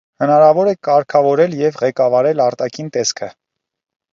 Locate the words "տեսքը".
2.97-3.31